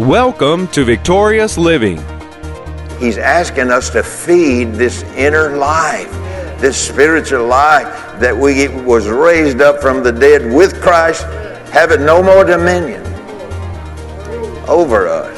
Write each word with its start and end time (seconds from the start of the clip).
Welcome 0.00 0.68
to 0.68 0.84
Victorious 0.84 1.56
Living. 1.56 1.96
He's 3.00 3.16
asking 3.16 3.70
us 3.70 3.88
to 3.90 4.02
feed 4.02 4.74
this 4.74 5.02
inner 5.14 5.56
life, 5.56 6.10
this 6.60 6.76
spiritual 6.76 7.46
life 7.46 7.86
that 8.20 8.36
we 8.36 8.68
was 8.84 9.08
raised 9.08 9.62
up 9.62 9.80
from 9.80 10.02
the 10.02 10.12
dead 10.12 10.52
with 10.52 10.82
Christ, 10.82 11.22
having 11.72 12.04
no 12.04 12.22
more 12.22 12.44
dominion 12.44 13.02
over 14.68 15.08
us. 15.08 15.34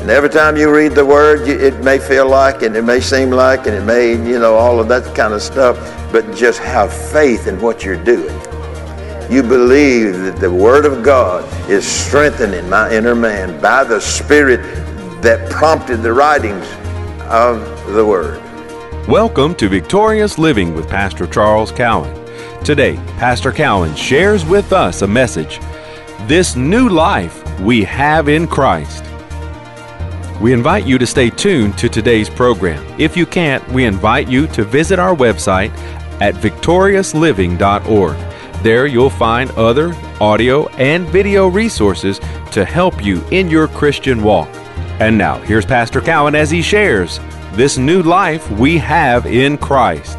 And 0.00 0.10
every 0.10 0.30
time 0.30 0.56
you 0.56 0.72
read 0.72 0.92
the 0.92 1.04
word, 1.04 1.48
it 1.48 1.82
may 1.82 1.98
feel 1.98 2.28
like, 2.28 2.62
and 2.62 2.76
it 2.76 2.82
may 2.82 3.00
seem 3.00 3.30
like, 3.30 3.66
and 3.66 3.74
it 3.74 3.84
may, 3.84 4.12
you 4.12 4.38
know, 4.38 4.54
all 4.54 4.78
of 4.78 4.86
that 4.90 5.12
kind 5.16 5.34
of 5.34 5.42
stuff, 5.42 5.76
but 6.12 6.36
just 6.36 6.60
have 6.60 6.92
faith 6.92 7.48
in 7.48 7.60
what 7.60 7.84
you're 7.84 8.04
doing. 8.04 8.40
You 9.28 9.42
believe 9.42 10.12
that 10.18 10.36
the 10.36 10.52
Word 10.52 10.84
of 10.84 11.02
God 11.02 11.44
is 11.68 11.84
strengthening 11.84 12.70
my 12.70 12.88
inner 12.94 13.16
man 13.16 13.60
by 13.60 13.82
the 13.82 14.00
Spirit 14.00 14.60
that 15.20 15.50
prompted 15.50 15.96
the 15.96 16.12
writings 16.12 16.64
of 17.22 17.58
the 17.92 18.06
Word. 18.06 18.40
Welcome 19.08 19.56
to 19.56 19.68
Victorious 19.68 20.38
Living 20.38 20.76
with 20.76 20.88
Pastor 20.88 21.26
Charles 21.26 21.72
Cowan. 21.72 22.14
Today, 22.62 22.94
Pastor 23.18 23.50
Cowan 23.50 23.96
shares 23.96 24.44
with 24.44 24.72
us 24.72 25.02
a 25.02 25.08
message 25.08 25.58
This 26.28 26.54
new 26.54 26.88
life 26.88 27.42
we 27.58 27.82
have 27.82 28.28
in 28.28 28.46
Christ. 28.46 29.04
We 30.40 30.52
invite 30.52 30.86
you 30.86 30.98
to 30.98 31.06
stay 31.06 31.30
tuned 31.30 31.76
to 31.78 31.88
today's 31.88 32.30
program. 32.30 32.80
If 32.96 33.16
you 33.16 33.26
can't, 33.26 33.66
we 33.72 33.86
invite 33.86 34.28
you 34.28 34.46
to 34.48 34.62
visit 34.62 35.00
our 35.00 35.16
website 35.16 35.76
at 36.20 36.36
victoriousliving.org. 36.36 38.25
There 38.66 38.86
you'll 38.86 39.10
find 39.10 39.48
other 39.52 39.94
audio 40.20 40.66
and 40.70 41.06
video 41.06 41.46
resources 41.46 42.18
to 42.50 42.64
help 42.64 43.00
you 43.00 43.24
in 43.30 43.48
your 43.48 43.68
Christian 43.68 44.24
walk. 44.24 44.48
And 44.98 45.16
now, 45.16 45.38
here's 45.38 45.64
Pastor 45.64 46.00
Cowan 46.00 46.34
as 46.34 46.50
he 46.50 46.62
shares 46.62 47.20
this 47.52 47.78
new 47.78 48.02
life 48.02 48.50
we 48.50 48.76
have 48.78 49.24
in 49.24 49.56
Christ. 49.56 50.18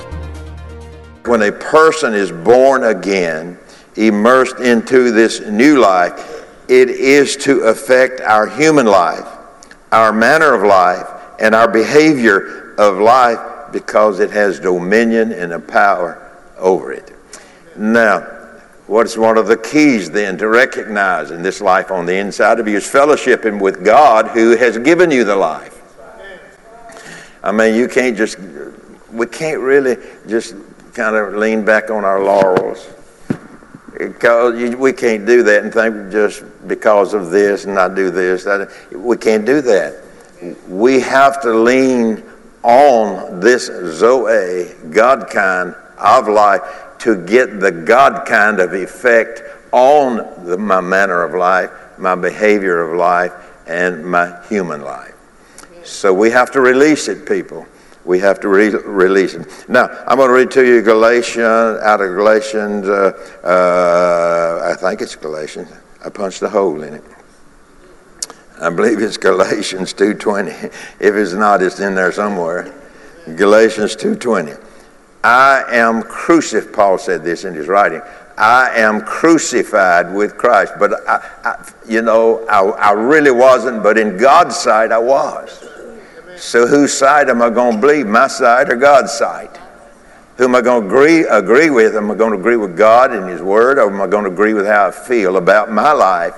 When 1.26 1.42
a 1.42 1.52
person 1.52 2.14
is 2.14 2.32
born 2.32 2.86
again, 2.86 3.60
immersed 3.98 4.62
into 4.62 5.12
this 5.12 5.42
new 5.42 5.82
life, 5.82 6.46
it 6.70 6.90
is 6.90 7.36
to 7.44 7.64
affect 7.64 8.22
our 8.22 8.48
human 8.48 8.86
life, 8.86 9.28
our 9.92 10.14
manner 10.14 10.54
of 10.54 10.64
life, 10.64 11.10
and 11.42 11.54
our 11.54 11.68
behavior 11.68 12.76
of 12.78 12.98
life 12.98 13.74
because 13.74 14.22
it 14.22 14.32
has 14.32 14.58
dominion 14.62 15.34
and 15.34 15.52
a 15.52 15.60
power 15.60 16.32
over 16.58 16.94
it. 16.94 17.14
Now, 17.76 18.37
What's 18.88 19.18
one 19.18 19.38
of 19.38 19.48
the 19.48 19.58
keys 19.58 20.10
then 20.10 20.38
to 20.38 20.48
recognizing 20.48 21.44
this 21.44 21.60
life 21.60 21.92
on 21.92 22.06
the 22.06 22.16
inside 22.16 22.58
of 22.62 22.70
you 22.70 22.78
is 22.78 22.86
fellowshipping 22.86 23.60
with 23.60 23.84
God 23.84 24.28
who 24.28 24.56
has 24.56 24.78
given 24.78 25.12
you 25.12 25.26
the 25.26 25.36
life. 25.36 25.74
I 27.44 27.52
mean, 27.52 27.76
you 27.76 27.90
can't 27.90 28.16
just, 28.16 28.38
we 29.12 29.28
can't 29.28 29.60
really 29.60 29.98
just 30.30 30.56
kind 30.94 31.18
of 31.18 31.34
lean 31.34 31.66
back 31.66 31.90
on 31.90 32.06
our 32.06 32.24
laurels. 32.24 32.88
Because 33.98 34.76
we 34.76 34.94
can't 34.94 35.26
do 35.26 35.44
that 35.44 35.64
and 35.64 35.74
think 35.74 36.10
just 36.10 36.46
because 36.66 37.14
of 37.14 37.30
this 37.30 37.66
and 37.66 37.78
I 37.78 37.94
do 37.94 38.10
this. 38.10 38.46
We 38.94 39.18
can't 39.18 39.46
do 39.46 39.60
that. 39.62 40.02
We 40.70 41.02
have 41.02 41.42
to 41.42 41.54
lean 41.54 42.24
on 42.64 43.42
this 43.42 43.66
Zoe, 43.66 44.74
God 44.92 45.30
kind 45.30 45.76
of 45.98 46.28
life 46.30 46.62
to 47.00 47.26
get 47.26 47.60
the 47.60 47.72
God 47.72 48.26
kind 48.26 48.60
of 48.60 48.74
effect 48.74 49.44
on 49.72 50.46
the, 50.46 50.58
my 50.58 50.82
manner 50.82 51.24
of 51.24 51.34
life, 51.34 51.72
my 51.98 52.16
behavior 52.16 52.82
of 52.82 52.98
life, 52.98 53.34
and 53.68 54.06
my 54.06 54.42
human 54.48 54.82
life. 54.82 55.14
So 55.84 56.14
we 56.14 56.32
have 56.32 56.52
to 56.52 56.62
release 56.62 57.08
it, 57.08 57.28
people. 57.28 57.66
We 58.06 58.20
have 58.20 58.40
to 58.42 58.48
re- 58.48 58.70
release 58.70 59.34
it. 59.34 59.48
Now, 59.68 59.88
I'm 60.08 60.18
going 60.18 60.30
to 60.30 60.34
read 60.34 60.52
to 60.52 60.66
you 60.66 60.82
Galatians, 60.82 61.82
out 61.82 62.02
of 62.02 62.16
Galatians, 62.16 62.88
uh, 62.88 63.12
uh, 63.44 64.72
I 64.72 64.76
think 64.76 65.02
it's 65.02 65.16
Galatians. 65.16 65.72
I 66.06 66.10
punched 66.10 66.42
a 66.42 66.50
hole 66.50 66.82
in 66.84 66.94
it. 66.94 67.04
I 68.60 68.70
believe 68.70 69.02
it's 69.02 69.18
Galatians 69.18 69.94
2.20. 69.94 70.74
If 71.00 71.16
it's 71.16 71.34
not, 71.34 71.62
it's 71.62 71.80
in 71.80 71.96
there 71.96 72.12
somewhere. 72.12 72.74
Galatians 73.36 73.96
2.20. 73.96 74.64
I 75.24 75.64
am 75.70 76.04
crucified, 76.04 76.74
Paul 76.74 76.98
said 76.98 77.24
this 77.24 77.44
in 77.44 77.54
his 77.54 77.68
writing. 77.68 78.02
I 78.38 78.70
am 78.76 79.02
crucified 79.02 80.14
with 80.14 80.38
Christ. 80.38 80.74
But, 80.78 81.08
I, 81.08 81.28
I, 81.44 81.72
you 81.88 82.02
know, 82.02 82.46
I, 82.48 82.62
I, 82.62 82.92
really 82.92 83.32
wasn't, 83.32 83.82
but 83.82 83.98
in 83.98 84.18
God's 84.18 84.56
sight, 84.56 84.92
I 84.92 85.00
was. 85.00 85.68
So, 86.38 86.68
whose 86.68 86.94
side 86.94 87.30
am 87.30 87.42
I 87.42 87.50
going 87.50 87.76
to 87.76 87.82
believe, 87.82 88.06
my 88.06 88.28
side 88.28 88.70
or 88.70 88.76
God's 88.76 89.12
side? 89.12 89.60
Who 90.38 90.44
am 90.44 90.54
I 90.54 90.62
going 90.62 90.84
to 90.84 90.88
agree, 90.88 91.22
agree 91.24 91.72
with? 91.72 91.96
Am 91.96 92.12
I 92.12 92.16
going 92.16 92.32
to 92.32 92.38
agree 92.38 92.58
with 92.58 92.78
God 92.78 93.12
and 93.12 93.28
His 93.28 93.42
Word, 93.42 93.80
or 93.80 93.90
am 93.90 94.00
I 94.00 94.06
going 94.06 94.26
to 94.26 94.30
agree 94.30 94.54
with 94.54 94.68
how 94.68 94.88
I 94.88 94.92
feel 94.92 95.38
about 95.38 95.72
my 95.72 95.92
life? 95.92 96.36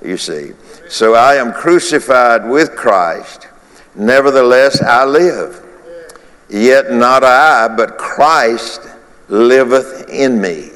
You 0.00 0.16
see. 0.16 0.52
So, 0.88 1.14
I 1.14 1.34
am 1.34 1.52
crucified 1.52 2.48
with 2.48 2.76
Christ. 2.76 3.48
Nevertheless, 3.96 4.80
I 4.80 5.04
live. 5.04 5.60
Yet 6.52 6.92
not 6.92 7.24
I, 7.24 7.66
but 7.68 7.96
Christ 7.96 8.82
liveth 9.28 10.10
in 10.10 10.38
me. 10.38 10.68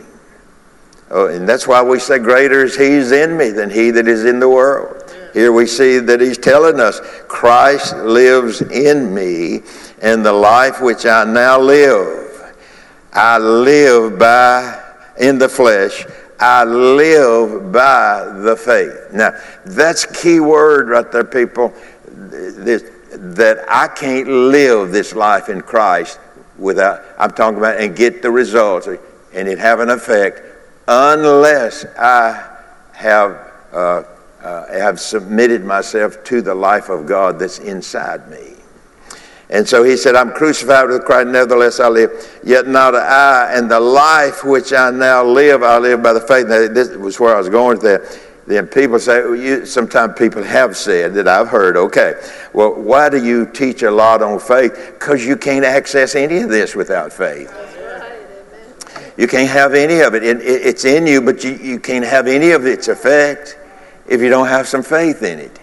Oh, 1.11 1.29
and 1.29 1.47
that's 1.47 1.69
why 1.69 1.83
we 1.83 2.01
say, 2.01 2.19
Greater 2.19 2.65
is 2.65 2.75
He's 2.77 3.13
in 3.13 3.37
me 3.37 3.51
than 3.51 3.69
He 3.69 3.91
that 3.91 4.09
is 4.09 4.25
in 4.25 4.41
the 4.41 4.49
world. 4.49 5.15
Here 5.35 5.53
we 5.53 5.67
see 5.67 5.99
that 5.99 6.21
He's 6.21 6.39
telling 6.39 6.81
us, 6.81 7.01
Christ 7.29 7.95
lives 7.99 8.63
in 8.63 9.15
me, 9.15 9.61
and 10.01 10.25
the 10.25 10.33
life 10.33 10.81
which 10.81 11.05
I 11.05 11.25
now 11.25 11.61
live, 11.61 12.57
I 13.13 13.37
live 13.37 14.19
by, 14.19 14.83
in 15.21 15.39
the 15.39 15.49
flesh, 15.49 16.07
I 16.41 16.65
live 16.65 17.71
by 17.71 18.25
the 18.41 18.57
faith. 18.57 19.13
Now, 19.13 19.33
that's 19.67 20.07
key 20.23 20.41
word 20.41 20.89
right 20.89 21.13
there, 21.13 21.25
people. 21.25 21.73
This, 22.09 22.83
that 23.17 23.65
I 23.69 23.89
can't 23.89 24.29
live 24.29 24.93
this 24.93 25.15
life 25.15 25.49
in 25.49 25.61
Christ 25.61 26.19
without, 26.59 27.03
I'm 27.19 27.31
talking 27.31 27.59
about, 27.59 27.81
and 27.81 27.97
get 27.97 28.23
the 28.23 28.31
results 28.31 28.87
and 28.87 29.49
it 29.49 29.59
have 29.59 29.81
an 29.81 29.91
effect 29.91 30.43
unless 30.89 31.85
I 31.99 32.59
have, 32.93 33.53
uh, 33.73 34.03
uh, 34.43 34.73
have 34.73 35.01
submitted 35.01 35.65
myself 35.65 36.23
to 36.25 36.41
the 36.41 36.55
life 36.55 36.89
of 36.89 37.07
God 37.07 37.39
that's 37.39 37.59
inside 37.59 38.29
me. 38.31 38.53
And 39.49 39.69
so 39.69 39.85
he 39.85 39.97
said, 39.97 40.17
I'm 40.17 40.33
crucified 40.33 40.89
with 40.89 41.05
Christ, 41.05 41.29
nevertheless 41.29 41.79
I 41.79 41.89
live. 41.89 42.41
Yet 42.43 42.67
not 42.67 42.97
I, 42.97 43.53
and 43.55 43.71
the 43.71 43.79
life 43.79 44.43
which 44.45 44.73
I 44.73 44.91
now 44.91 45.23
live, 45.23 45.63
I 45.63 45.79
live 45.79 46.03
by 46.03 46.13
the 46.13 46.21
faith. 46.21 46.49
Now, 46.49 46.67
this 46.67 46.97
was 46.97 47.21
where 47.21 47.35
I 47.35 47.39
was 47.39 47.49
going 47.49 47.79
with 47.79 47.83
that 47.83 48.21
then 48.47 48.69
people 48.69 48.99
say, 49.01 49.23
well, 49.23 49.35
you, 49.35 49.67
sometimes 49.67 50.17
people 50.17 50.43
have 50.43 50.77
said 50.77 51.15
that 51.15 51.27
I've 51.27 51.49
heard, 51.49 51.77
okay, 51.77 52.15
well, 52.53 52.75
why 52.75 53.09
do 53.09 53.23
you 53.25 53.47
teach 53.47 53.83
a 53.83 53.91
lot 53.91 54.23
on 54.23 54.39
faith? 54.39 54.95
Because 54.95 55.27
you 55.27 55.37
can't 55.37 55.65
access 55.65 56.15
any 56.15 56.39
of 56.39 56.49
this 56.49 56.77
without 56.77 57.13
faith. 57.13 57.53
You 59.17 59.27
can't 59.27 59.51
have 59.51 59.75
any 59.75 60.01
of 60.01 60.15
it. 60.15 60.23
it, 60.23 60.41
it 60.41 60.67
it's 60.67 60.85
in 60.85 61.07
you, 61.07 61.21
but 61.23 61.43
you, 61.43 61.55
you 61.55 61.81
can't 61.81 62.05
have 62.05 62.29
any 62.29 62.51
of 62.51 62.67
its 62.67 62.87
effect 62.87 63.59
if 64.07 64.21
you 64.21 64.29
don't 64.29 64.47
have 64.47 64.69
some 64.69 64.83
faith 64.83 65.23
in 65.23 65.41
it. 65.41 65.59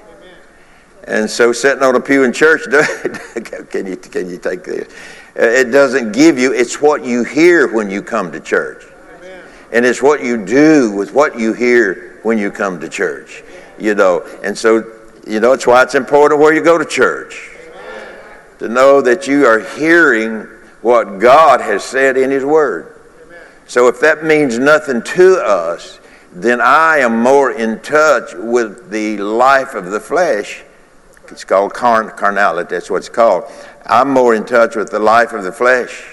And 1.06 1.30
so, 1.30 1.52
sitting 1.52 1.84
on 1.84 1.96
a 1.96 2.00
pew 2.00 2.24
in 2.24 2.34
church, 2.34 2.64
can 3.70 3.86
you, 3.86 3.98
can 3.98 4.30
you 4.30 4.38
take 4.38 4.64
this? 4.64 4.88
Uh, 5.38 5.44
it 5.44 5.66
doesn't 5.66 6.14
give 6.14 6.40
you, 6.40 6.54
it's 6.54 6.82
what 6.82 7.06
you 7.06 7.24
hear 7.24 7.72
when 7.74 7.90
you 7.90 8.02
come 8.02 8.32
to 8.32 8.40
church. 8.40 8.86
And 9.72 9.86
it's 9.86 10.02
what 10.02 10.24
you 10.24 10.44
do 10.46 10.92
with 10.92 11.14
what 11.14 11.38
you 11.38 11.54
hear 11.54 12.12
when 12.23 12.38
you 12.38 12.50
come 12.51 12.79
to 12.79 12.89
church. 12.89 13.44
You 13.78 13.95
know, 13.95 14.22
and 14.44 14.57
so, 14.57 14.91
you 15.28 15.40
know, 15.40 15.53
it's 15.53 15.67
why 15.67 15.84
it's 15.84 15.96
important 15.96 16.40
where 16.40 16.53
you 16.53 16.64
go 16.64 16.78
to 16.78 16.85
church. 16.85 17.52
To 18.59 18.70
know 18.70 19.02
that 19.02 19.28
you 19.28 19.46
are 19.46 19.59
hearing 19.59 20.47
what 20.81 21.20
God 21.20 21.61
has 21.61 21.84
said 21.84 22.17
in 22.17 22.31
His 22.31 22.46
Word. 22.46 22.99
So 23.67 23.87
if 23.87 23.99
that 24.02 24.23
means 24.23 24.59
nothing 24.59 25.02
to 25.02 25.37
us, 25.37 25.99
then 26.31 26.61
I 26.61 26.97
am 26.99 27.22
more 27.22 27.52
in 27.52 27.79
touch 27.79 28.34
with 28.34 28.90
the 28.90 29.17
life 29.17 29.76
of 29.76 29.91
the 29.91 29.99
flesh. 29.99 30.64
It's 31.29 31.43
called 31.43 31.73
carn- 31.73 32.11
carnality, 32.11 32.69
that's 32.76 32.90
what 32.90 32.97
it's 32.97 33.09
called. 33.09 33.46
I'm 33.85 34.09
more 34.09 34.35
in 34.35 34.46
touch 34.46 34.76
with 34.76 34.91
the 34.91 34.99
life 34.99 35.34
of 35.34 35.43
the 35.43 35.52
flesh. 35.52 36.03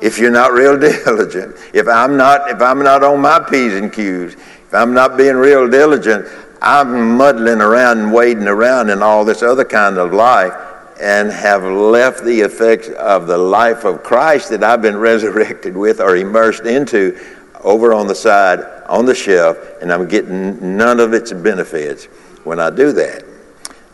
If 0.00 0.18
you're 0.18 0.30
not 0.30 0.52
real 0.52 0.78
diligent, 1.04 1.56
if 1.72 1.88
I'm 1.88 2.16
not, 2.16 2.50
if 2.50 2.60
I'm 2.60 2.82
not 2.82 3.02
on 3.02 3.20
my 3.20 3.40
P's 3.40 3.74
and 3.74 3.92
Q's, 3.92 4.36
if 4.66 4.74
I'm 4.74 4.94
not 4.94 5.16
being 5.16 5.36
real 5.36 5.68
diligent, 5.68 6.26
I'm 6.60 7.16
muddling 7.16 7.60
around 7.60 7.98
and 7.98 8.12
wading 8.12 8.48
around 8.48 8.90
in 8.90 9.02
all 9.02 9.24
this 9.24 9.42
other 9.42 9.64
kind 9.64 9.98
of 9.98 10.12
life 10.12 10.52
and 11.00 11.30
have 11.30 11.62
left 11.62 12.24
the 12.24 12.40
effects 12.40 12.88
of 12.88 13.26
the 13.26 13.36
life 13.36 13.84
of 13.84 14.02
Christ 14.02 14.50
that 14.50 14.64
I've 14.64 14.82
been 14.82 14.96
resurrected 15.10 15.76
with 15.76 16.00
or 16.00 16.16
immersed 16.16 16.64
into 16.64 17.18
over 17.62 17.92
on 17.92 18.06
the 18.06 18.14
side 18.14 18.60
on 18.88 19.06
the 19.06 19.14
shelf, 19.14 19.58
and 19.82 19.92
I'm 19.92 20.06
getting 20.06 20.76
none 20.76 21.00
of 21.00 21.12
its 21.12 21.32
benefits 21.32 22.04
when 22.44 22.60
I 22.60 22.70
do 22.70 22.92
that. 22.92 23.24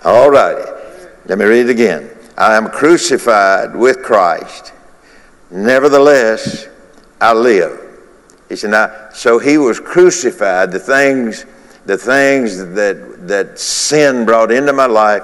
All 0.04 0.30
righty. 0.30 0.70
Let 1.26 1.38
me 1.38 1.44
read 1.44 1.66
it 1.66 1.70
again. 1.70 2.10
I 2.36 2.56
am 2.56 2.69
crucified 2.69 3.74
with 3.74 4.02
Christ. 4.02 4.72
Nevertheless, 5.50 6.69
I 7.20 7.32
live. 7.32 7.81
He 8.52 8.56
said, 8.56 8.72
now, 8.72 9.08
so 9.14 9.38
he 9.38 9.56
was 9.56 9.81
crucified. 9.81 10.72
The 10.72 10.78
things, 10.78 11.46
the 11.87 11.96
things 11.96 12.58
that, 12.58 13.26
that 13.26 13.58
sin 13.58 14.26
brought 14.26 14.52
into 14.52 14.75
my 14.75 14.84
life, 14.84 15.22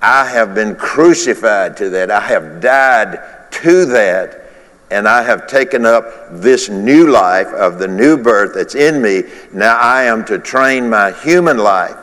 I 0.00 0.24
have 0.26 0.54
been 0.54 0.76
crucified 0.76 1.76
to 1.78 1.90
that. 1.90 2.12
I 2.12 2.20
have 2.20 2.60
died 2.60 3.18
to 3.50 3.86
that. 3.86 4.52
And 4.88 5.08
I 5.08 5.24
have 5.24 5.48
taken 5.48 5.84
up 5.84 6.04
this 6.30 6.68
new 6.68 7.10
life 7.10 7.48
of 7.48 7.80
the 7.80 7.88
new 7.88 8.16
birth 8.16 8.52
that's 8.54 8.76
in 8.76 9.02
me. 9.02 9.24
Now 9.52 9.76
I 9.76 10.04
am 10.04 10.24
to 10.26 10.38
train 10.38 10.88
my 10.88 11.10
human 11.10 11.58
life. 11.58 11.96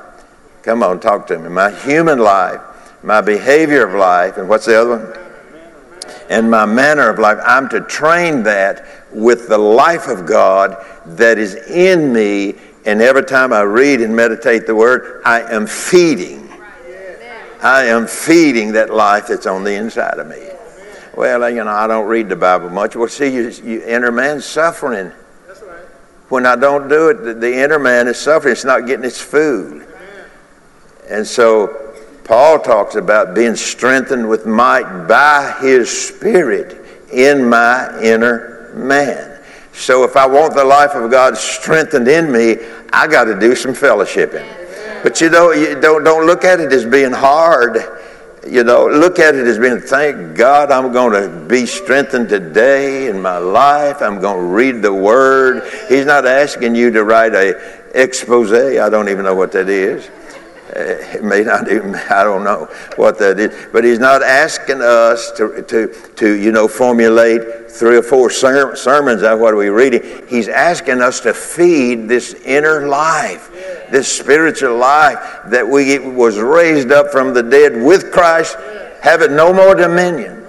Come 0.63 0.83
on, 0.83 0.99
talk 0.99 1.27
to 1.27 1.39
me. 1.39 1.47
My 1.47 1.71
human 1.71 2.19
life, 2.19 2.59
my 3.03 3.21
behavior 3.21 3.87
of 3.87 3.95
life, 3.95 4.35
and 4.35 4.49
what's 4.49 4.65
the 4.65 4.81
other 4.81 4.97
one? 4.97 5.17
And 6.29 6.51
my 6.51 6.65
manner 6.65 7.09
of 7.09 7.19
life. 7.19 7.37
I'm 7.45 7.69
to 7.69 7.79
train 7.79 8.43
that 8.43 8.85
with 9.17 9.49
the 9.49 9.57
life 9.57 10.07
of 10.07 10.25
God 10.25 10.85
that 11.05 11.37
is 11.37 11.55
in 11.55 12.13
me. 12.13 12.55
And 12.85 13.01
every 13.01 13.23
time 13.23 13.51
I 13.51 13.61
read 13.61 14.01
and 14.01 14.15
meditate 14.15 14.65
the 14.65 14.75
word, 14.75 15.21
I 15.25 15.41
am 15.41 15.67
feeding 15.67 16.47
I 17.61 17.85
am 17.85 18.05
feeding 18.07 18.73
that 18.73 18.93
life 18.93 19.27
that's 19.27 19.47
on 19.47 19.63
the 19.63 19.73
inside 19.73 20.19
of 20.19 20.27
me. 20.27 20.37
Well, 21.15 21.49
you 21.49 21.63
know, 21.63 21.71
I 21.71 21.87
don't 21.87 22.05
read 22.05 22.29
the 22.29 22.35
Bible 22.35 22.69
much. 22.69 22.95
Well, 22.95 23.07
see, 23.07 23.33
you, 23.33 23.49
you 23.63 23.83
inner 23.83 24.11
man's 24.11 24.45
suffering. 24.45 25.11
When 26.29 26.45
I 26.45 26.55
don't 26.55 26.87
do 26.87 27.09
it, 27.09 27.23
the, 27.23 27.33
the 27.33 27.63
inner 27.63 27.79
man 27.79 28.07
is 28.07 28.19
suffering. 28.19 28.51
It's 28.51 28.65
not 28.65 28.85
getting 28.85 29.05
its 29.05 29.19
food. 29.19 29.87
And 31.09 31.25
so 31.25 31.95
Paul 32.25 32.59
talks 32.59 32.95
about 32.95 33.33
being 33.33 33.55
strengthened 33.55 34.29
with 34.29 34.45
might 34.45 35.07
by 35.07 35.55
his 35.61 35.89
spirit 35.89 36.85
in 37.11 37.49
my 37.49 37.99
inner 38.03 38.56
man. 38.77 39.41
So 39.73 40.03
if 40.03 40.15
I 40.15 40.25
want 40.25 40.55
the 40.55 40.63
life 40.63 40.95
of 40.95 41.11
God 41.11 41.37
strengthened 41.37 42.07
in 42.07 42.31
me, 42.31 42.57
I 42.91 43.07
got 43.07 43.25
to 43.25 43.39
do 43.39 43.55
some 43.55 43.73
fellowshipping. 43.73 45.03
But 45.03 45.21
you 45.21 45.29
know, 45.29 45.51
you 45.51 45.79
don't, 45.79 46.03
don't 46.03 46.25
look 46.25 46.43
at 46.43 46.59
it 46.59 46.73
as 46.73 46.85
being 46.85 47.11
hard. 47.11 47.77
You 48.47 48.63
know, 48.63 48.87
look 48.87 49.19
at 49.19 49.35
it 49.35 49.45
as 49.45 49.59
being, 49.59 49.79
thank 49.79 50.35
God 50.35 50.71
I'm 50.71 50.91
going 50.91 51.21
to 51.21 51.45
be 51.47 51.65
strengthened 51.65 52.29
today 52.29 53.07
in 53.07 53.21
my 53.21 53.37
life. 53.37 54.01
I'm 54.01 54.19
going 54.19 54.37
to 54.37 54.53
read 54.53 54.81
the 54.81 54.93
Word. 54.93 55.63
He's 55.89 56.05
not 56.05 56.25
asking 56.25 56.73
you 56.75 56.89
to 56.91 57.03
write 57.03 57.35
a 57.35 57.77
expose. 57.93 58.51
I 58.53 58.89
don't 58.89 59.09
even 59.09 59.25
know 59.25 59.35
what 59.35 59.51
that 59.51 59.69
is. 59.69 60.09
It 60.79 61.23
may 61.23 61.41
not 61.41 61.71
even, 61.71 61.95
I 61.95 62.23
don't 62.23 62.43
know 62.43 62.65
what 62.97 63.17
that 63.17 63.39
is. 63.39 63.67
But 63.71 63.83
he's 63.83 63.97
not 63.97 64.21
asking 64.21 64.81
us 64.81 65.31
to, 65.31 65.63
to, 65.63 65.87
to 66.17 66.33
you 66.33 66.51
know, 66.51 66.67
formulate 66.67 67.71
three 67.71 67.97
or 67.97 68.03
four 68.03 68.29
ser- 68.29 68.75
sermons 68.75 69.23
out 69.23 69.39
what 69.39 69.53
are 69.53 69.57
we 69.57 69.69
reading. 69.69 70.27
He's 70.27 70.47
asking 70.47 71.01
us 71.01 71.19
to 71.21 71.33
feed 71.33 72.07
this 72.07 72.33
inner 72.45 72.87
life, 72.87 73.49
this 73.89 74.07
spiritual 74.07 74.77
life 74.77 75.17
that 75.47 75.67
we 75.67 75.97
was 75.97 76.37
raised 76.37 76.91
up 76.91 77.11
from 77.11 77.33
the 77.33 77.43
dead 77.43 77.81
with 77.81 78.11
Christ, 78.11 78.55
having 79.01 79.35
no 79.35 79.51
more 79.51 79.73
dominion 79.73 80.45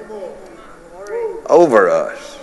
over 1.47 1.89
us. 1.89 2.38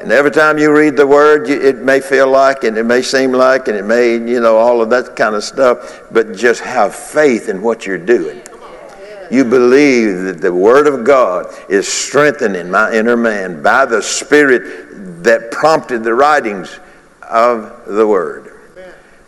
And 0.00 0.12
every 0.12 0.30
time 0.30 0.58
you 0.58 0.72
read 0.72 0.96
the 0.96 1.06
word, 1.06 1.48
it 1.48 1.78
may 1.78 2.00
feel 2.00 2.30
like, 2.30 2.62
and 2.62 2.78
it 2.78 2.84
may 2.84 3.02
seem 3.02 3.32
like, 3.32 3.66
and 3.66 3.76
it 3.76 3.84
may, 3.84 4.12
you 4.12 4.40
know, 4.40 4.56
all 4.56 4.80
of 4.80 4.90
that 4.90 5.16
kind 5.16 5.34
of 5.34 5.42
stuff, 5.42 6.02
but 6.12 6.36
just 6.36 6.60
have 6.60 6.94
faith 6.94 7.48
in 7.48 7.60
what 7.62 7.84
you're 7.84 7.98
doing. 7.98 8.40
You 9.30 9.44
believe 9.44 10.22
that 10.22 10.40
the 10.40 10.52
Word 10.52 10.86
of 10.86 11.04
God 11.04 11.54
is 11.68 11.86
strengthening 11.86 12.70
my 12.70 12.92
inner 12.92 13.16
man 13.16 13.62
by 13.62 13.84
the 13.84 14.00
Spirit 14.00 15.22
that 15.22 15.50
prompted 15.50 16.02
the 16.02 16.14
writings 16.14 16.80
of 17.22 17.84
the 17.86 18.06
Word. 18.06 18.54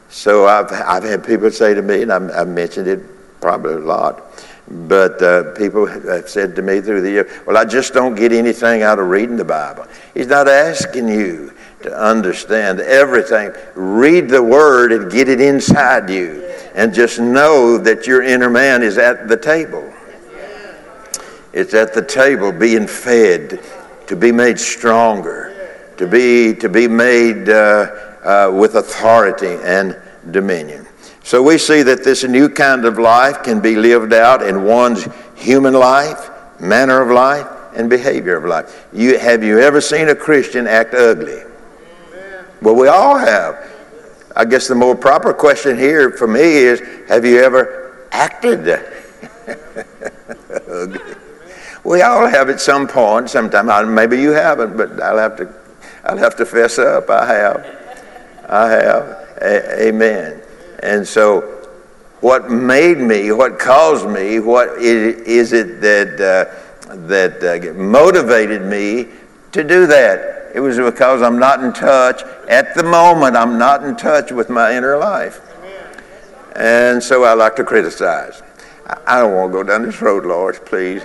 So 0.08 0.46
I've, 0.46 0.72
I've 0.72 1.04
had 1.04 1.24
people 1.24 1.50
say 1.50 1.74
to 1.74 1.82
me, 1.82 2.02
and 2.02 2.12
I've, 2.12 2.30
I've 2.30 2.48
mentioned 2.48 2.88
it 2.88 3.00
probably 3.40 3.74
a 3.74 3.78
lot, 3.78 4.22
but 4.68 5.20
uh, 5.22 5.52
people 5.54 5.86
have 5.86 6.28
said 6.28 6.54
to 6.56 6.62
me 6.62 6.80
through 6.80 7.00
the 7.02 7.10
year, 7.10 7.42
well, 7.46 7.56
I 7.56 7.64
just 7.64 7.92
don't 7.92 8.14
get 8.14 8.32
anything 8.32 8.82
out 8.82 8.98
of 8.98 9.08
reading 9.08 9.36
the 9.36 9.44
Bible. 9.44 9.86
He's 10.14 10.28
not 10.28 10.48
asking 10.48 11.08
you 11.08 11.52
to 11.82 11.96
understand 11.96 12.80
everything. 12.80 13.52
Read 13.74 14.28
the 14.28 14.42
Word 14.42 14.92
and 14.92 15.10
get 15.10 15.28
it 15.28 15.40
inside 15.40 16.10
you. 16.10 16.44
And 16.74 16.94
just 16.94 17.18
know 17.18 17.78
that 17.78 18.06
your 18.06 18.22
inner 18.22 18.50
man 18.50 18.82
is 18.82 18.96
at 18.96 19.28
the 19.28 19.36
table. 19.36 19.92
It's 21.52 21.74
at 21.74 21.94
the 21.94 22.04
table 22.04 22.52
being 22.52 22.86
fed, 22.86 23.60
to 24.06 24.14
be 24.14 24.30
made 24.30 24.58
stronger, 24.58 25.52
to 25.96 26.06
be, 26.06 26.54
to 26.54 26.68
be 26.68 26.86
made 26.86 27.48
uh, 27.48 27.90
uh, 28.22 28.52
with 28.54 28.76
authority 28.76 29.58
and 29.64 29.96
dominion. 30.30 30.86
So 31.22 31.42
we 31.42 31.58
see 31.58 31.82
that 31.82 32.02
this 32.02 32.24
new 32.24 32.48
kind 32.48 32.84
of 32.84 32.98
life 32.98 33.42
can 33.42 33.60
be 33.60 33.76
lived 33.76 34.12
out 34.12 34.42
in 34.42 34.64
one's 34.64 35.06
human 35.34 35.74
life, 35.74 36.30
manner 36.58 37.00
of 37.02 37.10
life, 37.10 37.46
and 37.76 37.88
behavior 37.88 38.36
of 38.36 38.44
life. 38.44 38.86
You, 38.92 39.18
have 39.18 39.44
you 39.44 39.60
ever 39.60 39.80
seen 39.80 40.08
a 40.08 40.14
Christian 40.14 40.66
act 40.66 40.94
ugly? 40.94 41.42
Well, 42.62 42.74
we 42.74 42.88
all 42.88 43.16
have. 43.16 43.68
I 44.36 44.44
guess 44.44 44.68
the 44.68 44.74
more 44.74 44.94
proper 44.94 45.32
question 45.32 45.78
here 45.78 46.10
for 46.10 46.26
me 46.26 46.40
is 46.40 46.80
have 47.08 47.24
you 47.24 47.40
ever 47.40 48.06
acted 48.12 48.68
ugly? 50.68 51.00
We 51.84 52.02
all 52.02 52.26
have 52.26 52.50
at 52.50 52.60
some 52.60 52.86
point, 52.86 53.30
sometime. 53.30 53.94
Maybe 53.94 54.20
you 54.20 54.30
haven't, 54.30 54.76
but 54.76 55.00
I'll 55.00 55.18
have 55.18 55.36
to, 55.36 55.52
I'll 56.04 56.18
have 56.18 56.36
to 56.36 56.46
fess 56.46 56.78
up. 56.78 57.08
I 57.08 57.26
have. 57.26 57.66
I 58.48 58.68
have. 58.70 59.38
A- 59.40 59.88
amen. 59.88 60.42
And 60.80 61.06
so, 61.06 61.40
what 62.20 62.50
made 62.50 62.98
me, 62.98 63.32
what 63.32 63.58
caused 63.58 64.08
me, 64.08 64.40
what 64.40 64.78
is 64.78 65.52
it 65.52 65.80
that, 65.80 66.20
uh, 66.20 66.96
that 67.06 67.42
uh, 67.42 67.72
motivated 67.74 68.62
me 68.62 69.08
to 69.52 69.64
do 69.64 69.86
that? 69.86 70.52
It 70.54 70.60
was 70.60 70.78
because 70.78 71.22
I'm 71.22 71.38
not 71.38 71.62
in 71.62 71.72
touch. 71.72 72.22
At 72.48 72.74
the 72.74 72.82
moment, 72.82 73.36
I'm 73.36 73.58
not 73.58 73.84
in 73.84 73.96
touch 73.96 74.32
with 74.32 74.50
my 74.50 74.76
inner 74.76 74.98
life. 74.98 75.40
And 76.56 77.02
so 77.02 77.24
I 77.24 77.34
like 77.34 77.56
to 77.56 77.64
criticize. 77.64 78.42
I 79.06 79.20
don't 79.20 79.34
want 79.34 79.52
to 79.52 79.58
go 79.58 79.62
down 79.62 79.82
this 79.82 80.02
road, 80.02 80.26
Lord, 80.26 80.64
please. 80.66 81.02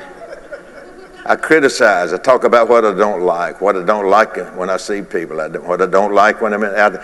I 1.26 1.36
criticize. 1.36 2.14
I 2.14 2.18
talk 2.18 2.44
about 2.44 2.70
what 2.70 2.86
I 2.86 2.94
don't 2.94 3.22
like, 3.22 3.62
what 3.62 3.76
I 3.76 3.84
don't 3.84 4.10
like 4.10 4.36
when 4.56 4.70
I 4.70 4.78
see 4.78 5.02
people, 5.02 5.38
what 5.38 5.82
I 5.82 5.86
don't 5.86 6.14
like 6.14 6.42
when 6.42 6.54
I'm 6.54 6.64
out 6.64 7.00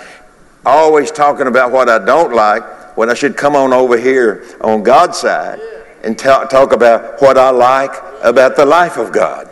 always 0.66 1.12
talking 1.12 1.48
about 1.48 1.72
what 1.72 1.90
I 1.90 2.04
don't 2.04 2.34
like 2.34 2.98
when 2.98 3.10
I 3.10 3.14
should 3.14 3.38
come 3.38 3.56
on 3.56 3.74
over 3.74 3.98
here 3.98 4.46
on 4.62 4.84
God's 4.84 5.18
side 5.18 5.60
and 6.04 6.18
talk, 6.18 6.50
talk 6.50 6.72
about 6.72 7.22
what 7.22 7.38
I 7.38 7.50
like 7.50 7.92
about 8.24 8.56
the 8.56 8.66
life 8.66 8.98
of 8.98 9.12
God. 9.12 9.48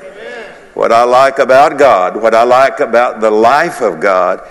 What 0.74 0.92
I 0.92 1.04
like 1.04 1.40
about 1.40 1.78
God, 1.78 2.22
what 2.22 2.34
I 2.34 2.44
like 2.44 2.80
about 2.80 3.20
the 3.20 3.32
life 3.32 3.82
of 3.82 4.00
God. 4.00 4.48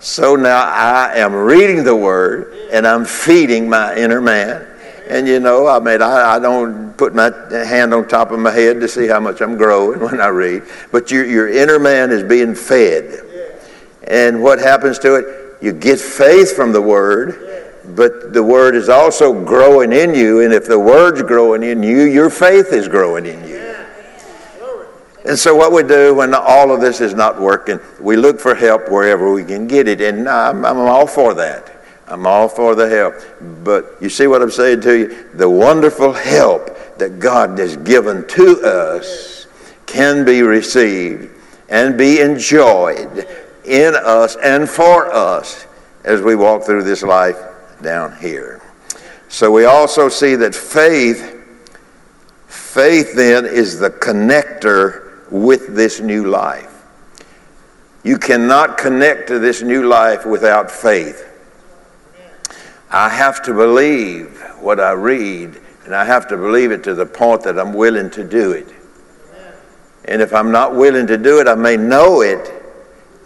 So 0.00 0.36
now 0.36 0.64
I 0.64 1.16
am 1.16 1.34
reading 1.34 1.84
the 1.84 1.94
Word 1.94 2.54
and 2.72 2.86
I'm 2.86 3.04
feeding 3.04 3.68
my 3.68 3.94
inner 3.96 4.20
man. 4.20 4.66
And 5.08 5.26
you 5.26 5.40
know, 5.40 5.66
I 5.66 5.80
mean, 5.80 6.00
I, 6.00 6.36
I, 6.36 6.38
don't 6.38 6.96
put 6.96 7.14
my 7.14 7.30
hand 7.50 7.94
on 7.94 8.06
top 8.06 8.30
of 8.30 8.38
my 8.38 8.50
head 8.50 8.80
to 8.80 8.88
see 8.88 9.08
how 9.08 9.20
much 9.20 9.40
I'm 9.40 9.56
growing 9.56 10.00
when 10.04 10.20
I 10.20 10.28
read, 10.28 10.62
but 10.92 11.10
your, 11.10 11.24
your 11.24 11.48
inner 11.48 11.78
man 11.78 12.10
is 12.10 12.22
being 12.22 12.54
fed. 12.54 13.24
And 14.06 14.42
what 14.42 14.58
happens 14.58 14.98
to 15.00 15.16
it? 15.16 15.47
You 15.60 15.72
get 15.72 15.98
faith 15.98 16.54
from 16.54 16.72
the 16.72 16.82
Word, 16.82 17.74
but 17.96 18.32
the 18.32 18.42
Word 18.42 18.74
is 18.74 18.88
also 18.88 19.44
growing 19.44 19.92
in 19.92 20.14
you. 20.14 20.40
And 20.40 20.52
if 20.52 20.66
the 20.66 20.78
Word's 20.78 21.22
growing 21.22 21.62
in 21.62 21.82
you, 21.82 22.02
your 22.02 22.30
faith 22.30 22.72
is 22.72 22.86
growing 22.86 23.26
in 23.26 23.46
you. 23.48 23.58
And 25.24 25.38
so, 25.38 25.54
what 25.54 25.72
we 25.72 25.82
do 25.82 26.14
when 26.14 26.32
all 26.34 26.70
of 26.70 26.80
this 26.80 27.00
is 27.00 27.12
not 27.12 27.40
working, 27.40 27.80
we 28.00 28.16
look 28.16 28.40
for 28.40 28.54
help 28.54 28.88
wherever 28.88 29.32
we 29.32 29.44
can 29.44 29.66
get 29.66 29.86
it. 29.86 30.00
And 30.00 30.28
I'm, 30.28 30.64
I'm 30.64 30.78
all 30.78 31.06
for 31.06 31.34
that. 31.34 31.70
I'm 32.06 32.26
all 32.26 32.48
for 32.48 32.74
the 32.74 32.88
help. 32.88 33.14
But 33.62 33.96
you 34.00 34.08
see 34.08 34.26
what 34.26 34.40
I'm 34.40 34.50
saying 34.50 34.80
to 34.82 34.96
you? 34.96 35.28
The 35.34 35.50
wonderful 35.50 36.12
help 36.12 36.96
that 36.98 37.18
God 37.18 37.58
has 37.58 37.76
given 37.76 38.26
to 38.28 38.62
us 38.62 39.46
can 39.86 40.24
be 40.24 40.42
received 40.42 41.30
and 41.68 41.98
be 41.98 42.20
enjoyed 42.20 43.26
in 43.68 43.94
us 43.94 44.36
and 44.36 44.68
for 44.68 45.12
us 45.12 45.66
as 46.04 46.22
we 46.22 46.34
walk 46.34 46.64
through 46.64 46.82
this 46.82 47.02
life 47.02 47.38
down 47.82 48.16
here. 48.18 48.60
So 49.28 49.50
we 49.52 49.66
also 49.66 50.08
see 50.08 50.34
that 50.36 50.54
faith, 50.54 51.44
faith 52.46 53.14
then 53.14 53.44
is 53.44 53.78
the 53.78 53.90
connector 53.90 55.30
with 55.30 55.74
this 55.76 56.00
new 56.00 56.26
life. 56.26 56.82
You 58.02 58.16
cannot 58.16 58.78
connect 58.78 59.28
to 59.28 59.38
this 59.38 59.62
new 59.62 59.86
life 59.86 60.24
without 60.24 60.70
faith. 60.70 61.26
I 62.90 63.10
have 63.10 63.42
to 63.42 63.52
believe 63.52 64.40
what 64.60 64.80
I 64.80 64.92
read, 64.92 65.60
and 65.84 65.94
I 65.94 66.04
have 66.04 66.26
to 66.28 66.36
believe 66.38 66.72
it 66.72 66.82
to 66.84 66.94
the 66.94 67.04
point 67.04 67.42
that 67.42 67.58
I'm 67.58 67.74
willing 67.74 68.08
to 68.10 68.24
do 68.24 68.52
it. 68.52 68.68
And 70.06 70.22
if 70.22 70.32
I'm 70.32 70.50
not 70.50 70.74
willing 70.74 71.06
to 71.08 71.18
do 71.18 71.40
it, 71.40 71.48
I 71.48 71.54
may 71.54 71.76
know 71.76 72.22
it. 72.22 72.57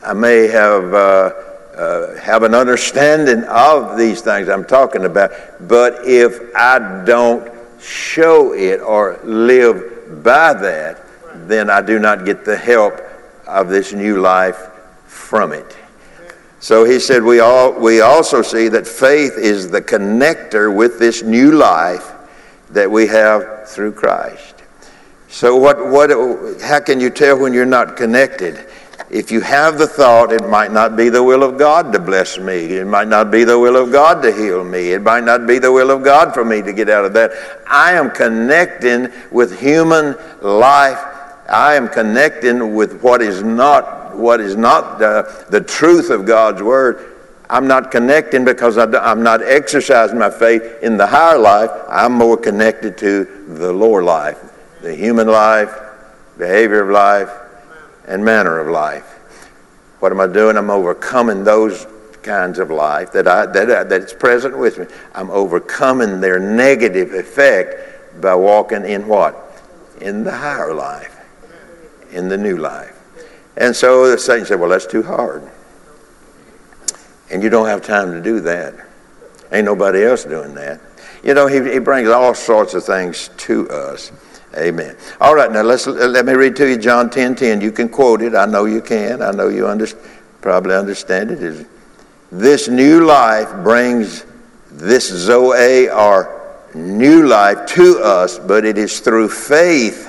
I 0.05 0.13
may 0.15 0.49
have, 0.49 0.95
uh, 0.95 1.33
uh, 1.77 2.21
have 2.21 2.43
an 2.43 2.55
understanding 2.55 3.45
of 3.45 3.97
these 3.97 4.21
things 4.21 4.49
I'm 4.49 4.65
talking 4.65 5.05
about. 5.05 5.31
But 5.61 6.05
if 6.05 6.41
I 6.57 7.05
don't 7.05 7.53
show 7.81 8.53
it 8.53 8.81
or 8.81 9.21
live 9.25 10.23
by 10.23 10.55
that, 10.55 11.05
then 11.49 11.71
I 11.71 11.81
do 11.81 11.99
not 11.99 12.25
get 12.25 12.45
the 12.45 12.57
help 12.57 13.01
of 13.47 13.69
this 13.69 13.93
new 13.93 14.21
life 14.21 14.71
from 15.07 15.53
it. 15.53 15.77
So 16.61 16.85
he 16.85 17.01
said, 17.01 17.23
we, 17.23 17.41
all, 17.41 17.73
we 17.73 18.01
also 18.01 18.43
see 18.43 18.69
that 18.69 18.87
faith 18.87 19.37
is 19.37 19.71
the 19.71 19.83
connector 19.83 20.75
with 20.75 20.99
this 20.99 21.23
new 21.23 21.53
life 21.53 22.13
that 22.71 22.91
we 22.91 23.07
have 23.09 23.69
through 23.69 23.93
Christ. 23.93 24.63
So, 25.29 25.57
what, 25.57 25.91
what, 25.91 26.11
how 26.61 26.81
can 26.81 27.01
you 27.01 27.11
tell 27.11 27.39
when 27.39 27.53
you're 27.55 27.65
not 27.65 27.97
connected? 27.97 28.69
If 29.11 29.31
you 29.31 29.41
have 29.43 29.79
the 29.79 29.87
thought, 29.87 30.33
it 30.33 30.49
might 30.49 30.73
not 30.73 30.97
be 30.97 31.09
the 31.09 31.23
will 31.23 31.43
of 31.43 31.59
God 31.59 31.93
to 31.93 31.99
bless 31.99 32.39
me. 32.39 32.77
It 32.77 32.87
might 32.87 33.09
not 33.09 33.31
be 33.31 33.45
the 33.45 33.59
will 33.59 33.77
of 33.77 33.93
God 33.93 34.23
to 34.23 34.33
heal 34.33 34.65
me. 34.65 34.93
It 34.93 35.03
might 35.03 35.25
not 35.25 35.47
be 35.47 35.59
the 35.59 35.71
will 35.71 35.91
of 35.91 36.03
God 36.03 36.33
for 36.33 36.45
me 36.45 36.63
to 36.63 36.73
get 36.73 36.89
out 36.89 37.05
of 37.05 37.13
that. 37.13 37.33
I 37.67 37.93
am 37.93 38.11
connecting 38.11 39.09
with 39.31 39.61
human 39.61 40.17
life. 40.41 40.99
I 41.49 41.75
am 41.75 41.89
connecting 41.89 42.75
with 42.75 43.03
what 43.03 43.21
is 43.21 43.43
not 43.43 44.17
what 44.17 44.41
is 44.41 44.57
not 44.57 44.99
the, 44.99 45.47
the 45.51 45.61
truth 45.61 46.11
of 46.11 46.25
God's 46.27 46.63
word. 46.63 47.13
I'm 47.49 47.67
not 47.67 47.91
connecting 47.91 48.45
because 48.45 48.79
I, 48.79 49.11
am 49.11 49.23
not 49.23 49.43
exercising 49.43 50.19
my 50.19 50.31
faith 50.31 50.63
in 50.83 50.97
the 50.97 51.07
higher 51.07 51.39
life. 51.39 51.71
I'm 51.89 52.13
more 52.13 52.37
connected 52.37 52.97
to 52.99 53.25
the 53.49 53.73
lower 53.73 54.03
life 54.03 54.39
the 54.81 54.95
human 54.95 55.29
life, 55.29 55.73
behavior 56.37 56.83
of 56.83 56.91
life, 56.91 57.31
and 58.07 58.25
manner 58.25 58.59
of 58.59 58.69
life. 58.69 59.19
What 60.01 60.13
am 60.13 60.21
I 60.21 60.27
doing? 60.27 60.57
I'm 60.57 60.71
overcoming 60.71 61.45
those 61.45 61.87
kinds 62.23 62.59
of 62.59 62.71
life 62.71 63.13
that 63.13 63.27
I 63.27 63.47
that 63.47 63.71
uh, 63.71 63.85
that's 63.85 64.13
present 64.13 64.57
with 64.57 64.79
me. 64.79 64.87
I'm 65.15 65.31
overcoming 65.31 66.21
their 66.21 66.39
negative 66.39 67.15
effect 67.15 68.21
by 68.21 68.35
walking 68.35 68.85
in 68.85 69.07
what? 69.07 69.63
In 70.01 70.25
the 70.25 70.33
higher 70.33 70.75
life, 70.75 71.17
in 72.11 72.29
the 72.29 72.37
new 72.37 72.57
life. 72.57 72.99
And 73.57 73.75
so 73.75 74.11
the 74.11 74.19
Satan 74.19 74.47
said, 74.47 74.61
"Well, 74.61 74.71
that's 74.71 74.87
too 74.87 75.03
hard, 75.03 75.49
and 77.31 77.43
you 77.43 77.51
don't 77.51 77.67
have 77.67 77.83
time 77.83 78.13
to 78.13 78.21
do 78.21 78.41
that. 78.41 78.75
Ain't 79.53 79.67
nobody 79.67 80.05
else 80.05 80.25
doing 80.25 80.55
that." 80.55 80.81
You 81.23 81.35
know, 81.35 81.47
he, 81.47 81.63
he 81.73 81.79
brings 81.79 82.09
all 82.09 82.35
sorts 82.35 82.75
of 82.75 82.85
things 82.85 83.31
to 83.39 83.69
us. 83.71 84.11
Amen. 84.57 84.97
All 85.21 85.35
right, 85.35 85.51
now 85.51 85.63
let's 85.63 85.87
uh, 85.87 85.93
let 85.93 86.27
me 86.27 86.35
read 86.35 86.57
to 86.57 86.69
you 86.69 86.77
John 86.77 87.09
10 87.09 87.37
10. 87.37 87.61
You 87.61 87.73
can 87.73 87.89
quote 87.89 88.21
it. 88.21 88.35
I 88.35 88.45
know 88.45 88.67
you 88.67 88.83
can. 88.83 89.23
I 89.23 89.31
know 89.31 89.49
you 89.49 89.67
under, 89.67 89.87
probably 90.43 90.75
understand 90.75 91.31
it. 91.31 91.43
Is 91.43 91.65
this 92.31 92.69
new 92.69 93.05
life 93.05 93.51
brings 93.63 94.25
this 94.71 95.09
Zoe 95.09 95.89
or 95.89 96.41
new 96.75 97.27
life 97.27 97.67
to 97.67 97.99
us, 98.03 98.39
but 98.39 98.65
it 98.65 98.79
is 98.79 99.01
through 99.01 99.29
faith 99.29 100.09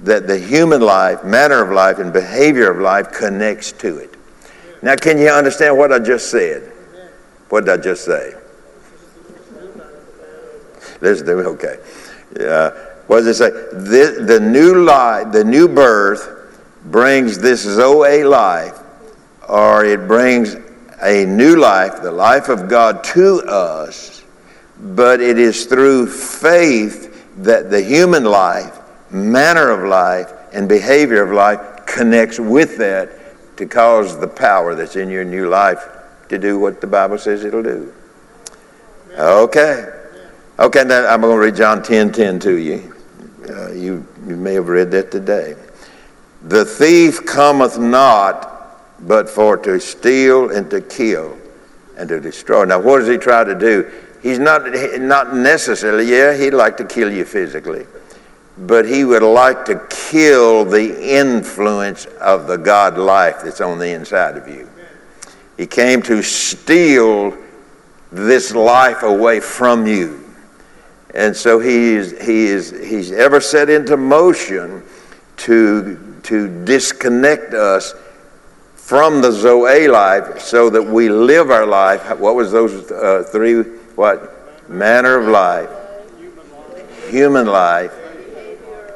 that 0.00 0.26
the 0.26 0.38
human 0.38 0.80
life, 0.80 1.24
manner 1.24 1.62
of 1.62 1.70
life, 1.70 1.98
and 1.98 2.12
behavior 2.12 2.70
of 2.70 2.78
life 2.78 3.12
connects 3.12 3.72
to 3.72 3.98
it. 3.98 4.14
Now, 4.82 4.94
can 4.94 5.18
you 5.18 5.28
understand 5.28 5.76
what 5.78 5.92
I 5.92 5.98
just 5.98 6.30
said? 6.30 6.70
What 7.48 7.64
did 7.64 7.80
I 7.80 7.82
just 7.82 8.04
say? 8.04 8.34
Let's 11.00 11.22
do. 11.22 11.40
Okay. 11.40 11.78
Yeah. 12.38 12.85
What 13.06 13.18
does 13.18 13.26
it 13.28 13.34
say? 13.34 13.50
The, 13.50 14.24
the 14.26 14.40
new 14.40 14.84
life, 14.84 15.32
the 15.32 15.44
new 15.44 15.68
birth 15.68 16.36
brings 16.86 17.38
this 17.38 17.62
Zoe 17.62 18.24
life, 18.24 18.78
or 19.48 19.84
it 19.84 20.08
brings 20.08 20.56
a 21.02 21.24
new 21.26 21.56
life, 21.56 22.02
the 22.02 22.10
life 22.10 22.48
of 22.48 22.68
God 22.68 23.04
to 23.04 23.42
us, 23.46 24.24
but 24.80 25.20
it 25.20 25.38
is 25.38 25.66
through 25.66 26.08
faith 26.08 27.34
that 27.38 27.70
the 27.70 27.82
human 27.82 28.24
life, 28.24 28.78
manner 29.10 29.70
of 29.70 29.88
life, 29.88 30.32
and 30.52 30.68
behavior 30.68 31.22
of 31.22 31.32
life 31.32 31.86
connects 31.86 32.40
with 32.40 32.78
that 32.78 33.10
to 33.56 33.66
cause 33.66 34.18
the 34.18 34.28
power 34.28 34.74
that's 34.74 34.96
in 34.96 35.08
your 35.08 35.24
new 35.24 35.48
life 35.48 35.86
to 36.28 36.38
do 36.38 36.58
what 36.58 36.80
the 36.80 36.86
Bible 36.86 37.18
says 37.18 37.44
it'll 37.44 37.62
do. 37.62 37.92
Okay. 39.16 39.92
Okay, 40.58 40.84
now 40.84 41.06
I'm 41.06 41.20
going 41.20 41.34
to 41.34 41.38
read 41.38 41.56
John 41.56 41.82
10 41.82 42.12
10 42.12 42.38
to 42.40 42.56
you. 42.56 42.95
Uh, 43.50 43.72
you, 43.72 44.06
you 44.26 44.36
may 44.36 44.54
have 44.54 44.68
read 44.68 44.90
that 44.92 45.10
today. 45.10 45.56
The 46.42 46.64
thief 46.64 47.24
cometh 47.24 47.78
not 47.78 48.56
but 49.00 49.28
for 49.28 49.56
to 49.58 49.78
steal 49.80 50.50
and 50.50 50.70
to 50.70 50.80
kill 50.80 51.36
and 51.96 52.08
to 52.08 52.20
destroy. 52.20 52.64
Now, 52.64 52.80
what 52.80 53.00
does 53.00 53.08
he 53.08 53.18
try 53.18 53.44
to 53.44 53.54
do? 53.54 53.90
He's 54.22 54.38
not, 54.38 54.62
not 54.98 55.34
necessarily, 55.34 56.10
yeah, 56.10 56.36
he'd 56.36 56.50
like 56.50 56.76
to 56.78 56.84
kill 56.84 57.12
you 57.12 57.24
physically, 57.24 57.86
but 58.58 58.86
he 58.86 59.04
would 59.04 59.22
like 59.22 59.64
to 59.66 59.80
kill 59.88 60.64
the 60.64 61.18
influence 61.18 62.06
of 62.20 62.46
the 62.46 62.56
God 62.56 62.98
life 62.98 63.42
that's 63.44 63.60
on 63.60 63.78
the 63.78 63.88
inside 63.88 64.36
of 64.36 64.48
you. 64.48 64.68
He 65.56 65.66
came 65.66 66.02
to 66.02 66.22
steal 66.22 67.36
this 68.10 68.54
life 68.54 69.02
away 69.02 69.40
from 69.40 69.86
you. 69.86 70.25
And 71.16 71.34
so 71.34 71.58
he 71.58 71.94
is, 71.94 72.10
he 72.20 72.44
is, 72.44 72.70
he's 72.70 73.10
ever 73.10 73.40
set 73.40 73.70
into 73.70 73.96
motion 73.96 74.82
to, 75.38 76.20
to 76.24 76.64
disconnect 76.66 77.54
us 77.54 77.94
from 78.74 79.22
the 79.22 79.32
Zoe 79.32 79.88
life 79.88 80.38
so 80.38 80.68
that 80.68 80.82
we 80.82 81.08
live 81.08 81.50
our 81.50 81.64
life. 81.64 82.06
What 82.18 82.34
was 82.34 82.52
those 82.52 82.92
uh, 82.92 83.26
three? 83.32 83.62
What? 83.96 84.68
Manner 84.68 85.16
of 85.16 85.26
life, 85.28 85.70
human 87.08 87.46
life, 87.46 87.94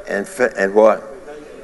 and, 0.07 0.29
and 0.59 0.75
what? 0.75 1.03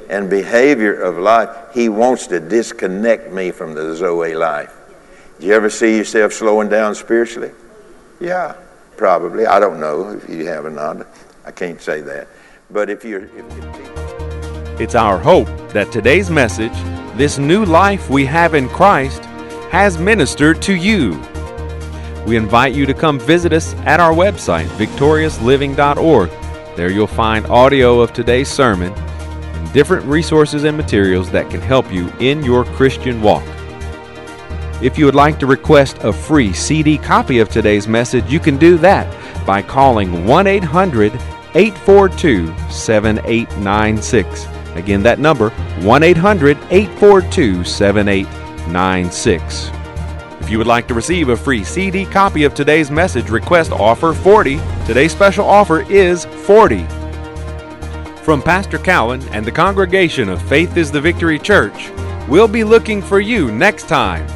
And 0.09 0.31
behavior 0.31 0.95
of 1.03 1.19
life. 1.19 1.51
He 1.75 1.91
wants 1.91 2.29
to 2.29 2.41
disconnect 2.41 3.31
me 3.31 3.51
from 3.51 3.75
the 3.75 3.95
Zoe 3.95 4.35
life. 4.35 4.75
Do 5.39 5.47
you 5.49 5.53
ever 5.53 5.69
see 5.69 5.99
yourself 5.99 6.33
slowing 6.33 6.71
down 6.71 6.95
spiritually? 6.95 7.51
Yeah. 8.21 8.57
Probably. 8.97 9.47
I 9.47 9.61
don't 9.61 9.79
know 9.79 10.11
if 10.11 10.29
you 10.29 10.47
have 10.47 10.65
or 10.65 10.71
not. 10.71 11.07
I 11.45 11.51
can't 11.51 11.81
say 11.81 12.01
that. 12.01 12.29
But 12.71 12.91
if 12.91 13.05
you're. 13.05 13.25
If, 13.25 13.59
if 13.59 14.81
it's 14.81 14.95
our 14.95 15.19
hope 15.19 15.49
that 15.71 15.91
today's 15.93 16.31
message, 16.31 16.73
this 17.17 17.39
new 17.39 17.65
life 17.65 18.11
we 18.11 18.27
have 18.27 18.55
in 18.55 18.69
Christ, 18.69 19.25
has 19.71 19.99
ministered 19.99 20.61
to 20.63 20.75
you. 20.75 21.21
We 22.27 22.37
invite 22.37 22.75
you 22.75 22.87
to 22.87 22.95
come 22.95 23.21
visit 23.21 23.53
us 23.53 23.75
at 23.87 24.01
our 24.01 24.13
website, 24.13 24.67
victoriousliving.org. 24.77 26.31
There 26.77 26.91
you'll 26.91 27.07
find 27.07 27.47
audio 27.47 28.01
of 28.01 28.13
today's 28.13 28.49
sermon 28.49 28.93
and 28.93 29.73
different 29.73 30.05
resources 30.07 30.65
and 30.65 30.77
materials 30.77 31.31
that 31.31 31.51
can 31.51 31.61
help 31.61 31.91
you 31.93 32.11
in 32.21 32.43
your 32.43 32.65
Christian 32.65 33.23
walk. 33.23 33.45
If 34.83 34.99
you 34.99 35.07
would 35.07 35.15
like 35.15 35.39
to 35.39 35.47
request 35.47 35.97
a 36.03 36.13
free 36.13 36.53
CD 36.53 36.99
copy 36.99 37.39
of 37.39 37.49
today's 37.49 37.89
message, 37.89 38.31
you 38.31 38.39
can 38.39 38.59
do 38.59 38.77
that 38.79 39.07
by 39.47 39.63
calling 39.63 40.27
1 40.27 40.47
800 40.47 41.15
842 41.55 42.55
7896. 42.71 44.47
Again, 44.75 45.03
that 45.03 45.19
number 45.19 45.49
1 45.81 46.03
800 46.03 46.59
842 46.71 47.65
7896. 47.65 49.71
If 50.43 50.51
you 50.51 50.59
would 50.59 50.67
like 50.67 50.87
to 50.89 50.95
receive 50.95 51.31
a 51.31 51.37
free 51.37 51.65
CD 51.65 52.05
copy 52.05 52.45
of 52.45 52.55
today's 52.55 52.91
message, 52.91 53.31
request 53.31 53.73
offer 53.73 54.13
40. 54.13 54.61
Today's 54.85 55.13
special 55.13 55.47
offer 55.47 55.91
is 55.91 56.27
40. 56.27 56.85
From 58.23 58.43
Pastor 58.43 58.77
Cowan 58.77 59.27
and 59.31 59.47
the 59.47 59.53
congregation 59.53 60.29
of 60.29 60.43
Faith 60.43 60.77
is 60.77 60.93
the 60.93 61.01
Victory 61.01 61.39
Church, 61.39 61.91
we'll 62.29 62.47
be 62.47 62.63
looking 62.63 63.01
for 63.01 63.21
you 63.21 63.51
next 63.51 63.89
time 63.89 64.36